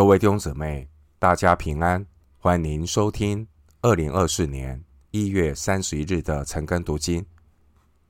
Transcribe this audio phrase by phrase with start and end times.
[0.00, 2.06] 各位弟兄姊妹，大家平安，
[2.38, 3.46] 欢迎收听
[3.82, 7.26] 二零二四年一月三十一日的晨更读经。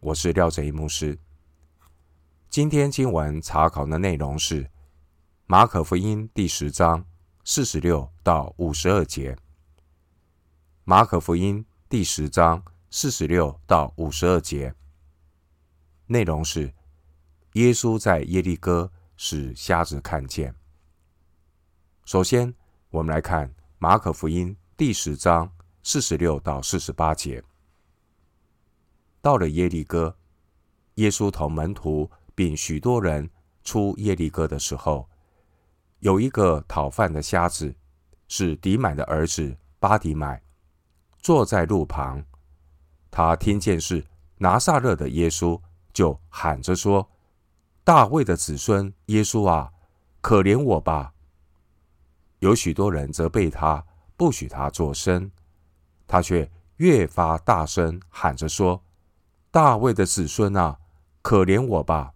[0.00, 1.18] 我是廖哲一牧师。
[2.50, 4.70] 今天经文查考的内容是
[5.46, 7.02] 马可福音第十章
[7.42, 9.34] 四十六到五十二节。
[10.84, 14.74] 马可福音第十章四十六到五十二节
[16.08, 16.74] 内容是
[17.54, 20.54] 耶稣在耶利哥使瞎子看见。
[22.08, 22.54] 首先，
[22.88, 25.46] 我们来看马可福音第十章
[25.82, 27.44] 四十六到四十八节。
[29.20, 30.16] 到了耶利哥，
[30.94, 33.28] 耶稣同门徒并许多人
[33.62, 35.06] 出耶利哥的时候，
[35.98, 37.74] 有一个讨饭的瞎子，
[38.26, 40.42] 是迪买的儿子巴迪买，
[41.18, 42.24] 坐在路旁。
[43.10, 44.02] 他听见是
[44.38, 45.60] 拿撒勒的耶稣，
[45.92, 47.06] 就喊着说
[47.84, 49.70] ：“大卫的子孙耶稣啊，
[50.22, 51.12] 可怜我吧！”
[52.40, 53.84] 有许多人责备他，
[54.16, 55.30] 不许他作声，
[56.06, 58.84] 他却越发大声喊着说
[59.50, 60.78] ：“大卫的子孙啊，
[61.20, 62.14] 可怜我吧！”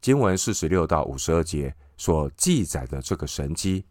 [0.00, 3.84] 经文四十六到五十二节所记载的这个神迹，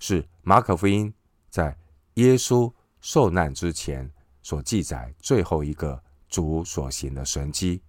[0.00, 1.14] 是马可福音
[1.48, 1.78] 在
[2.14, 4.10] 耶稣受难之前
[4.42, 7.80] 所记载最后一个主所行的神迹。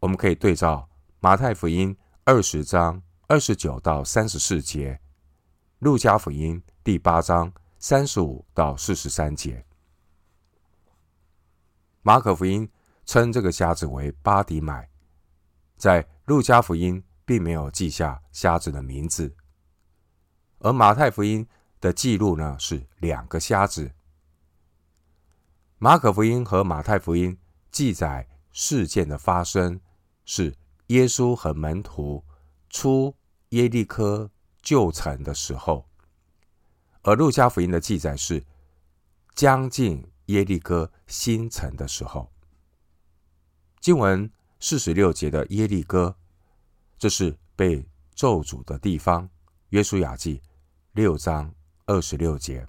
[0.00, 0.88] 我们可以对照
[1.20, 3.00] 马太福音二十章。
[3.30, 5.00] 二十九到三十四节，
[5.78, 9.64] 路加福音第八章三十五到四十三节，
[12.02, 12.68] 马可福音
[13.06, 14.90] 称这个瞎子为巴迪买，
[15.76, 19.36] 在路加福音并没有记下瞎子的名字，
[20.58, 21.46] 而马太福音
[21.80, 23.92] 的记录呢是两个瞎子。
[25.78, 27.38] 马可福音和马太福音
[27.70, 29.80] 记载事件的发生
[30.24, 30.56] 是
[30.88, 32.24] 耶稣和门徒
[32.68, 33.14] 出
[33.50, 34.30] 耶利哥
[34.62, 35.84] 旧城的时候，
[37.02, 38.44] 而路加福音的记载是
[39.34, 42.30] 将近耶利哥新城的时候。
[43.80, 44.30] 经文
[44.60, 46.16] 四十六节的耶利哥，
[46.96, 47.84] 这是被
[48.14, 49.28] 咒诅的地方。
[49.70, 50.42] 约书亚记
[50.92, 51.52] 六章
[51.86, 52.68] 二十六节，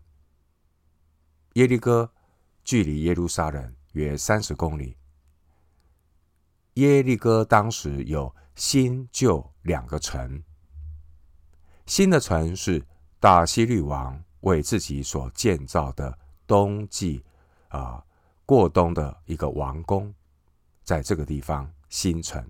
[1.54, 2.12] 耶利哥
[2.64, 4.98] 距离耶路撒冷约三十公里。
[6.76, 10.44] 耶利哥当时有新旧两个城。
[11.92, 12.82] 新的城是
[13.20, 17.22] 大希律王为自己所建造的冬季
[17.68, 18.02] 啊、
[18.46, 20.16] 过冬的一个王宫，
[20.86, 22.50] 在这个地方新城。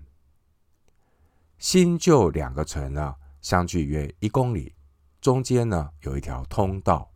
[1.58, 4.72] 新旧两个城呢，相距约一公里，
[5.20, 7.10] 中间呢有一条通道。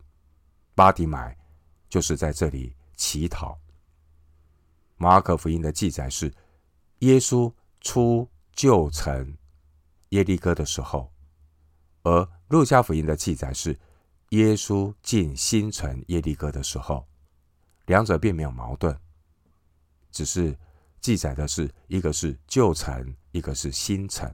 [0.75, 1.33] 巴迪买
[1.87, 3.57] 就是在这里乞讨。
[4.97, 6.29] 马可福音的记载是，
[6.99, 7.49] 耶稣
[7.79, 9.37] 出旧城
[10.09, 11.09] 耶利哥的时候。
[12.07, 13.77] 而路加福音的记载是，
[14.29, 17.05] 耶稣进新城耶利哥的时候，
[17.85, 18.97] 两者并没有矛盾，
[20.09, 20.57] 只是
[21.01, 24.33] 记载的是一个是旧城，一个是新城。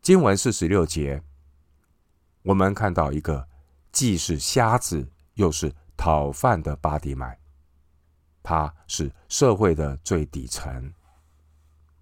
[0.00, 1.22] 经文四十六节，
[2.44, 3.46] 我们看到一个
[3.92, 7.38] 既是瞎子又是讨饭的巴底买，
[8.42, 10.94] 他是社会的最底层。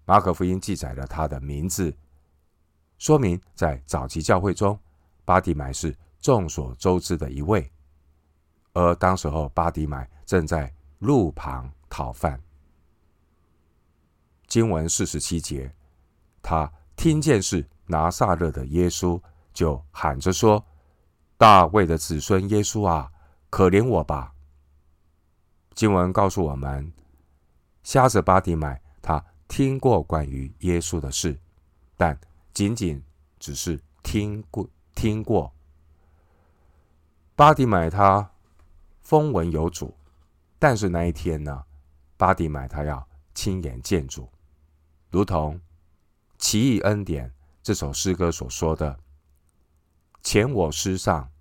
[0.05, 1.93] 马可福音记载了他的名字。
[3.01, 4.79] 说明在早期教会中，
[5.25, 7.67] 巴迪买是众所周知的一位，
[8.73, 12.39] 而当时候巴迪买正在路旁讨饭。
[14.45, 15.73] 经文四十七节，
[16.43, 19.19] 他听见是拿撒勒的耶稣，
[19.51, 20.63] 就喊着说
[21.39, 23.11] ：“大卫的子孙耶稣啊，
[23.49, 24.31] 可怜我吧！”
[25.73, 26.93] 经文告诉我们，
[27.81, 31.35] 瞎子巴迪买他听过关于耶稣的事，
[31.97, 32.15] 但
[32.53, 33.01] 仅仅
[33.39, 35.53] 只是听过，听过。
[37.35, 38.31] 巴迪买他
[39.01, 39.95] 风闻有主，
[40.59, 41.65] 但是那一天呢，
[42.17, 44.29] 巴迪买他要亲眼见主，
[45.09, 45.55] 如同
[46.37, 47.29] 《奇异恩典》
[47.63, 48.99] 这首诗歌所说的
[50.21, 51.31] ：“前我失丧，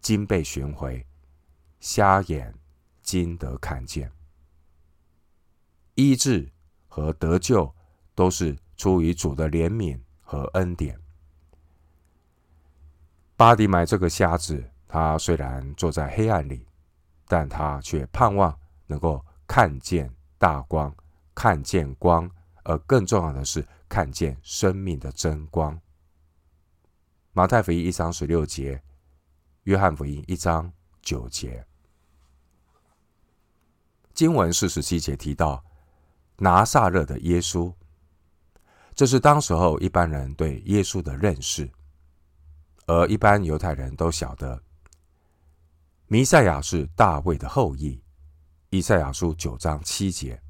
[0.00, 1.06] 今被寻回，
[1.78, 2.54] 瞎眼
[3.02, 4.10] 今得看见。”
[5.94, 6.50] 医治
[6.88, 7.72] 和得救
[8.14, 10.00] 都是出于主的怜悯。
[10.34, 10.98] 和恩典，
[13.36, 16.66] 巴迪买这个瞎子，他虽然坐在黑暗里，
[17.28, 18.58] 但他却盼望
[18.88, 20.92] 能够看见大光，
[21.36, 22.28] 看见光，
[22.64, 25.80] 而更重要的是看见生命的真光。
[27.32, 28.82] 马太福音一章十六节，
[29.62, 31.64] 约翰福音一章九节，
[34.12, 35.64] 经文四十七节提到
[36.38, 37.72] 拿撒勒的耶稣。
[38.94, 41.68] 这是当时候一般人对耶稣的认识，
[42.86, 44.62] 而一般犹太人都晓得，
[46.06, 48.00] 弥赛亚是大卫的后裔。
[48.70, 50.40] 以赛亚书九章七节，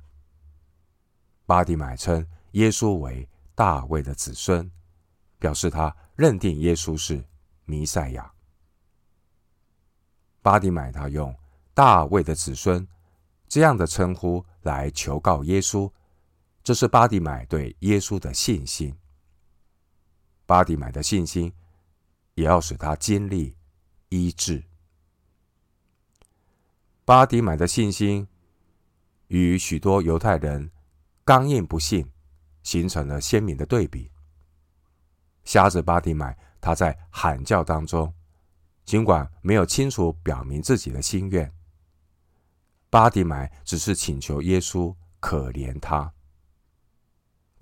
[1.44, 4.70] 巴底买称耶稣为大卫的子孙，
[5.38, 7.23] 表示他认定耶稣是
[7.67, 8.32] 弥赛亚。
[10.40, 11.35] 巴底买他用
[11.75, 12.87] 大卫的子孙
[13.47, 15.90] 这样的称呼来求告耶稣，
[16.64, 18.96] 这是巴迪买对耶稣的信心。
[20.46, 21.52] 巴迪买的信心
[22.37, 23.55] 也要使他经历
[24.08, 24.64] 医治。
[27.05, 28.26] 巴迪买的信心
[29.26, 30.70] 与许多犹太人
[31.22, 32.11] 刚硬不信
[32.62, 34.11] 形成了鲜明的对比。
[35.44, 38.11] 瞎子巴迪买，他在喊叫当中，
[38.87, 41.52] 尽管没有清楚表明自己的心愿，
[42.88, 46.11] 巴迪买只是请求耶稣可怜他。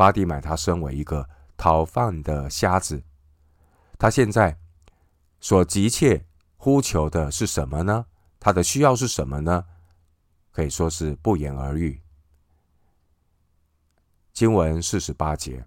[0.02, 3.04] 巴蒂买他身为一个讨饭的瞎子，
[3.96, 4.58] 他现在
[5.40, 6.26] 所急切
[6.56, 8.06] 呼求的是什么呢？
[8.40, 9.64] 他的需要是什么呢？
[10.50, 12.02] 可以说是不言而喻。
[14.32, 15.64] 经文四十八节，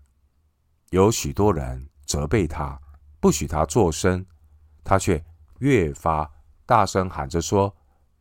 [0.90, 2.78] 有许多人责备他，
[3.22, 4.26] 不许他作声，
[4.84, 5.24] 他却
[5.60, 6.30] 越发
[6.66, 7.74] 大声喊着说：“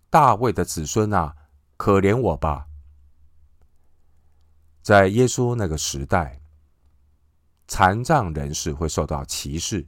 [0.09, 1.35] 大卫的子孙啊，
[1.77, 2.69] 可怜我吧！”
[4.85, 6.39] 在耶稣那个时代，
[7.67, 9.87] 残障人士会受到歧视，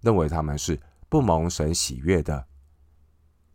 [0.00, 0.76] 认为他们是
[1.08, 2.44] 不蒙神喜悦的。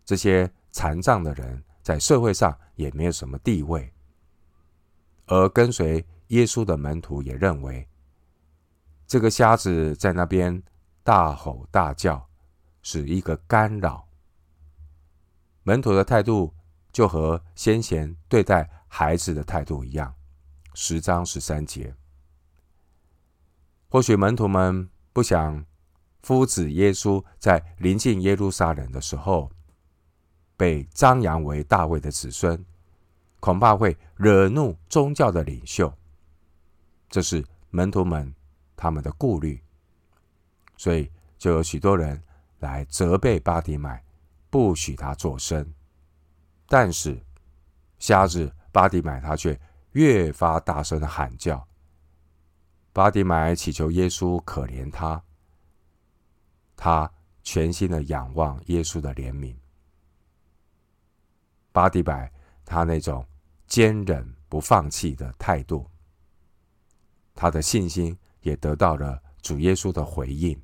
[0.06, 3.94] 这些残障的人在社会上也没有什么地位，
[5.26, 7.86] 而跟随耶稣的门徒也认为，
[9.06, 10.64] 这个瞎子在那边
[11.04, 12.26] 大吼大叫
[12.82, 14.08] 是一个干扰。
[15.64, 16.54] 门徒的态度
[16.94, 20.16] 就和先贤对待孩子的态度一样。
[20.74, 21.96] 十章十三节，
[23.90, 25.66] 或许门徒们不想
[26.22, 29.52] 夫子耶稣在临近耶路撒冷的时候，
[30.58, 32.64] 被张扬为大卫的子孙，
[33.40, 35.94] 恐怕会惹怒宗教的领袖，
[37.10, 38.34] 这是门徒们
[38.76, 39.62] 他们的顾虑，
[40.78, 42.22] 所以就有许多人
[42.60, 44.04] 来责备巴迪买，
[44.50, 45.72] 不许他作声。
[46.68, 47.22] 但是
[48.00, 49.60] 瞎子巴迪买他却
[49.94, 51.68] 越发大声的喊叫。
[52.92, 55.24] 巴迪买祈求耶稣可怜他，
[56.76, 57.12] 他
[57.42, 59.56] 全心的仰望耶稣的怜悯。
[61.72, 62.32] 巴迪买，
[62.64, 63.26] 他那种
[63.66, 65.90] 坚忍不放弃的态度，
[67.34, 70.62] 他的信心也得到了主耶稣的回应。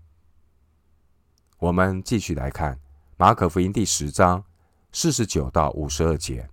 [1.57, 2.79] 我们继续来看
[3.17, 4.43] 马可福音第十章
[4.91, 6.47] 四十九到五十二节，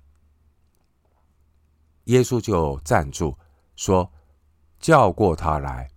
[2.07, 3.39] 耶稣就站住
[3.77, 4.11] 说
[4.81, 5.89] ：“叫过他来。”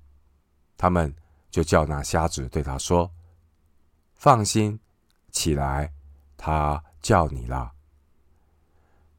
[0.77, 1.13] 他们
[1.50, 3.11] 就叫那瞎子对他说
[4.15, 4.79] ：“放心，
[5.31, 5.91] 起来，
[6.38, 7.73] 他叫你了。”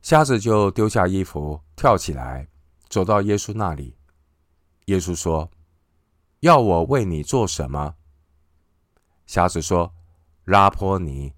[0.00, 2.48] 瞎子就丢下衣服，跳起来，
[2.88, 3.94] 走到耶稣那里。
[4.86, 5.50] 耶稣说
[6.40, 7.94] ：“要我为你做什么？”
[9.28, 9.94] 瞎子说
[10.44, 11.34] ：“拉波尼，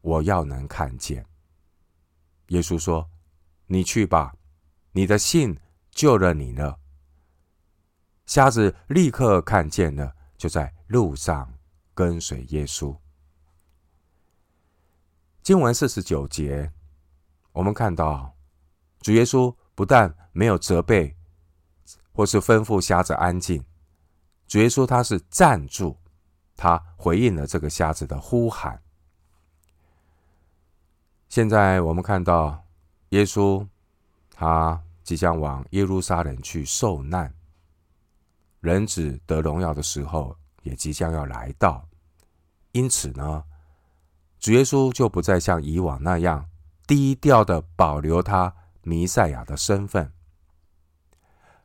[0.00, 1.26] 我要能看见。”
[2.50, 3.10] 耶稣说
[3.66, 4.35] ：“你去吧，
[4.96, 5.60] 你的信
[5.90, 6.80] 救了你了。”
[8.24, 11.52] 瞎子立刻看见了，就在路上
[11.92, 12.96] 跟随耶稣。
[15.42, 16.72] 经文四十九节。
[17.52, 18.34] 我们看到，
[19.00, 21.14] 主耶稣不但没有责备，
[22.12, 23.62] 或是吩咐瞎子安静，
[24.46, 25.98] 主耶稣他是站住，
[26.56, 28.82] 他回应了这个瞎子的呼喊。
[31.28, 32.64] 现在我们看到，
[33.10, 33.66] 耶稣
[34.30, 37.32] 他即将往耶路撒冷去受难，
[38.58, 41.88] 人子得荣耀的时候也即将要来到，
[42.72, 43.44] 因此呢，
[44.40, 46.48] 主耶稣就不再像以往那样。
[46.88, 50.12] 低调的保留他弥赛亚的身份。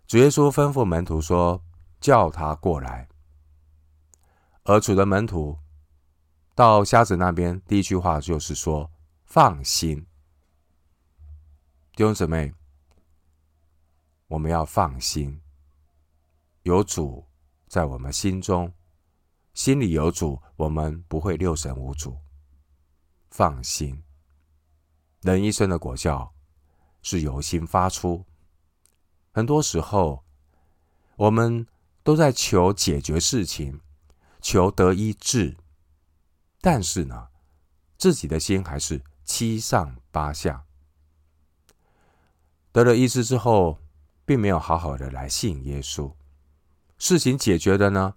[0.07, 1.63] 主耶稣吩咐门徒说
[2.01, 3.07] ：“叫他过来。”
[4.65, 5.57] 而主的门徒
[6.55, 8.91] 到瞎子那边，第一句话就是说
[9.25, 10.07] ：“放心，
[11.95, 12.51] 弟兄姊妹，
[14.31, 15.41] 我们要放心，
[16.63, 17.27] 有主
[17.67, 18.71] 在我们心中，
[19.53, 22.17] 心里有主，我们不会六神无主。
[23.29, 24.01] 放心。”
[25.19, 26.33] 人一生的果效
[27.01, 28.25] 是由心发出。
[29.33, 30.23] 很多时候，
[31.17, 31.67] 我们
[32.01, 33.81] 都在求解决事情，
[34.39, 35.57] 求得医治，
[36.61, 37.27] 但是呢，
[37.97, 40.63] 自己的心还是七上八下。
[42.71, 43.77] 得了医治之后，
[44.25, 46.13] 并没有好好的来信耶稣，
[46.97, 48.13] 事情解决了呢，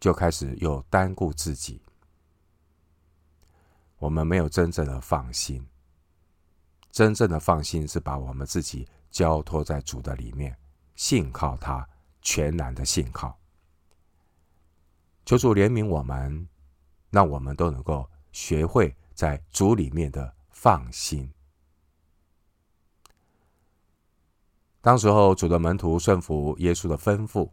[0.00, 1.80] 就开始又单顾自己。
[3.98, 5.66] 我们没有真正的放心，
[6.90, 10.56] 真正的放心是把我们自己交托在主的里面，
[10.94, 11.88] 信靠他，
[12.20, 13.38] 全然的信靠。
[15.24, 16.48] 求主怜悯我们，
[17.10, 21.32] 让我们都能够学会在主里面的放心。
[24.84, 27.48] 当时候，主的门徒顺服耶稣的吩咐，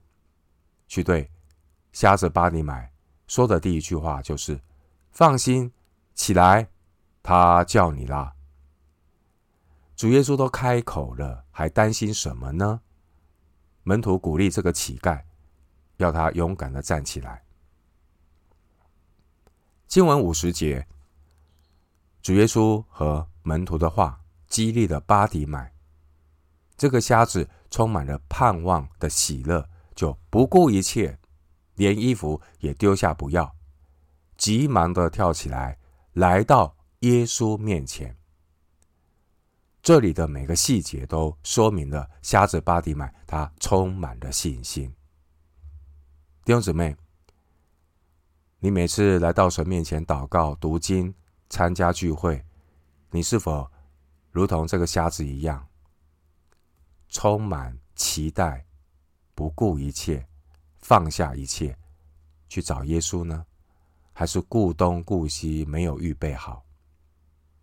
[0.89, 1.31] 去对
[1.93, 2.91] 瞎子巴底买
[3.25, 4.59] 说的第一句话就是
[5.11, 5.71] ：“放心，
[6.13, 6.67] 起来，
[7.23, 8.35] 他叫你啦。”
[9.95, 12.81] 主耶稣都开口了，还担心什么呢？
[13.83, 15.23] 门徒鼓励这个乞丐，
[15.95, 17.45] 要他勇敢的站起来。
[19.87, 20.85] 经文五十节，
[22.21, 24.19] 主耶稣和门徒的话
[24.49, 25.73] 激励了巴迪买。
[26.81, 31.19] 这个瞎子充满了盼望的喜乐，就不顾一切，
[31.75, 33.55] 连衣服也丢下不要，
[34.35, 35.77] 急忙的跳起来，
[36.13, 38.17] 来到耶稣面前。
[39.83, 44.91] 这里的每个细节都说明了瞎子巴底买他充满了信心。
[46.43, 46.97] 弟兄姊妹，
[48.57, 51.13] 你每次来到神面前祷告、读经、
[51.47, 52.43] 参加聚会，
[53.11, 53.69] 你是否
[54.31, 55.67] 如同这个瞎子一样？
[57.11, 58.65] 充满期待，
[59.35, 60.25] 不顾一切，
[60.79, 61.77] 放下一切，
[62.47, 63.45] 去找耶稣呢？
[64.13, 66.65] 还是顾东顾西，没有预备好？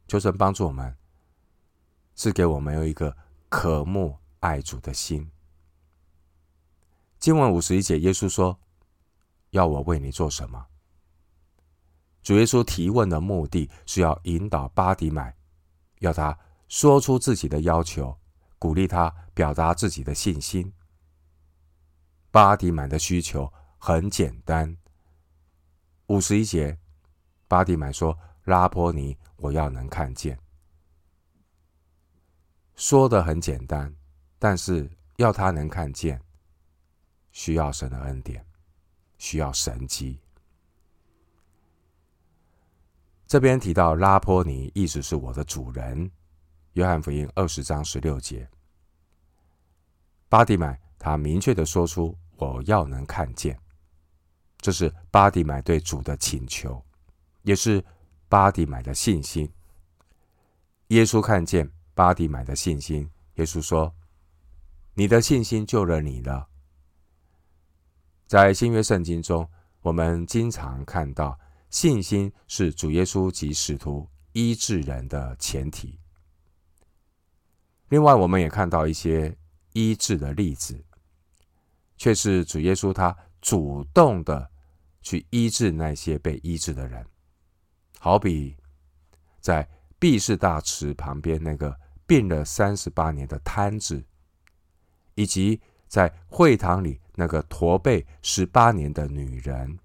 [0.07, 0.95] 求神帮助我们，
[2.15, 3.17] 赐给我们有一个
[3.49, 5.31] 渴慕爱主的心。
[7.19, 8.59] 经文五十一节，耶稣说
[9.51, 10.67] ：“要我为你做什么？”
[12.23, 15.35] 主耶稣提问的目的是要引导巴迪买，
[16.01, 16.39] 要他
[16.69, 18.19] 说出自己的要求。
[18.59, 20.73] 鼓励他表达自己的信心。
[22.31, 24.77] 巴迪满的需求很简单。
[26.09, 26.79] 五十一节，
[27.47, 30.39] 巴迪满说：“拉波尼，我要能看见。”
[32.77, 33.95] 说的很简单，
[34.39, 36.23] 但是要他能看见，
[37.33, 38.47] 需要神的恩典，
[39.19, 40.21] 需要神迹。
[43.27, 46.11] 这边提到拉波尼，意思是我的主人。
[46.79, 48.49] 约翰福音二十章十六节，
[50.29, 53.59] 巴底买他明确的说出：“我要能看见。”
[54.59, 56.81] 这是巴底买对主的请求，
[57.43, 57.85] 也是
[58.29, 59.53] 巴底买的信心。
[60.89, 63.93] 耶稣看见巴底买的信心，耶稣说
[64.95, 66.47] ：“你的信心救了你了。”
[68.29, 71.37] 在新约圣经中，我们经常看到
[71.71, 75.99] 信心是主耶稣及使徒医治人的前提。
[77.89, 79.35] 另外，我们也看到一些
[79.73, 80.79] 医治的例子，
[81.97, 84.51] 却是主耶稣他主动的
[85.01, 87.07] 去医治那些被医治的人，
[87.99, 88.55] 好比
[89.41, 89.67] 在
[89.99, 91.75] 毕士大池旁边那个
[92.07, 94.05] 病了三十八年的瘫子，
[95.15, 99.79] 以及在会堂里那个驼背十八年的女人。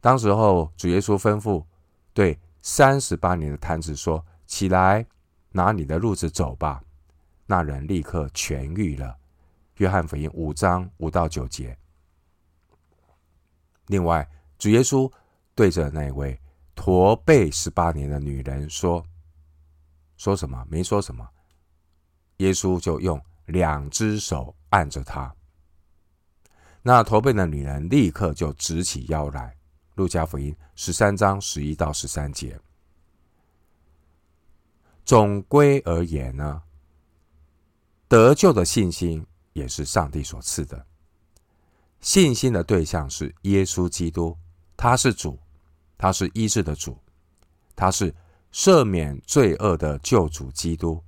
[0.00, 1.64] 当时候，主耶稣吩咐
[2.14, 5.04] 对三十八年的瘫子说：“起来。”
[5.50, 6.82] 拿你的褥子走吧，
[7.46, 9.16] 那人立刻痊愈了。
[9.76, 11.76] 约翰福音五章五到九节。
[13.86, 14.28] 另外，
[14.58, 15.10] 主耶稣
[15.54, 16.38] 对着那位
[16.74, 19.04] 驼背十八年的女人说
[20.18, 20.66] ：“说什么？
[20.68, 21.28] 没说什么。”
[22.38, 25.34] 耶稣就用两只手按着她，
[26.82, 29.56] 那驼背的女人立刻就直起腰来。
[29.94, 32.60] 路加福音十三章十一到十三节。
[35.08, 36.60] 总归而言呢，
[38.08, 40.84] 得救的信心也是上帝所赐的。
[41.98, 44.36] 信心的对象是耶稣基督，
[44.76, 45.38] 他是主，
[45.96, 46.98] 他是医治的主，
[47.74, 48.14] 他是
[48.52, 51.02] 赦免罪恶的救主基督。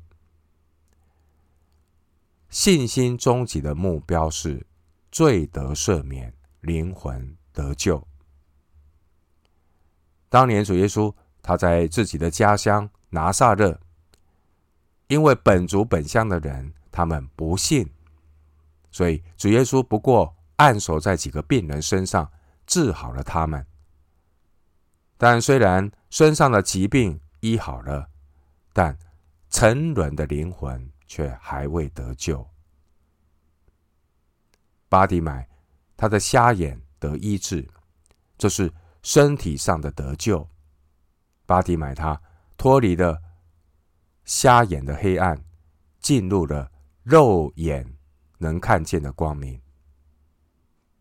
[2.48, 4.66] 信心终极的目标是
[5.12, 8.02] 罪得赦免，灵魂得救。
[10.30, 13.78] 当年主耶稣他在自己的家乡拿撒勒。
[15.10, 17.90] 因为本族本乡的人他们不信，
[18.92, 22.30] 所以主耶稣不过按手在几个病人身上，
[22.64, 23.66] 治好了他们。
[25.18, 28.08] 但虽然身上的疾病医好了，
[28.72, 28.96] 但
[29.48, 32.48] 沉沦的灵魂却还未得救。
[34.88, 35.48] 巴底买
[35.96, 37.68] 他的瞎眼得医治，
[38.38, 40.48] 这是身体上的得救。
[41.46, 42.22] 巴底买他
[42.56, 43.20] 脱离了。
[44.30, 45.44] 瞎眼的黑暗，
[45.98, 46.70] 进入了
[47.02, 47.84] 肉眼
[48.38, 49.60] 能看见的光明。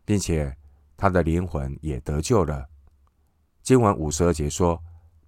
[0.04, 0.56] 并且
[0.96, 2.68] 他的灵魂也得救了。
[3.62, 4.82] 经文五十二节说，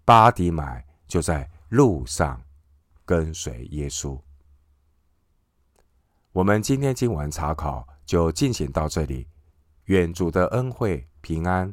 [0.05, 2.43] 巴迪买就在路上
[3.05, 4.21] 跟随耶稣。
[6.33, 9.29] 我们今天经文查考就进行到这里，
[9.85, 11.73] 愿主的恩惠平安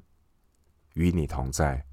[0.94, 1.84] 与你同在。